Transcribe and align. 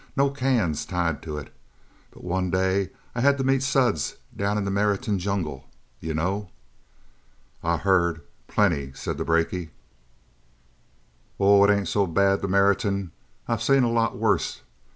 No 0.17 0.31
cans 0.31 0.83
tied 0.83 1.21
to 1.21 1.37
it. 1.37 1.53
But 2.09 2.23
one 2.23 2.49
day 2.49 2.89
I 3.13 3.21
had 3.21 3.37
to 3.37 3.43
meet 3.43 3.61
Suds 3.61 4.15
down 4.35 4.57
in 4.57 4.65
the 4.65 4.71
Meriton 4.71 5.19
Jungle. 5.19 5.69
You 5.99 6.15
know?" 6.15 6.49
"I've 7.63 7.81
heard 7.81 8.23
plenty," 8.47 8.93
said 8.95 9.19
the 9.19 9.23
brakie. 9.23 9.69
"Oh, 11.39 11.63
it 11.65 11.69
ain't 11.69 11.87
so 11.87 12.07
bad 12.07 12.41
the 12.41 12.47
Meriton. 12.47 13.11
I've 13.47 13.61
seen 13.61 13.83
a 13.83 13.91
lot 13.91 14.17
worse. 14.17 14.63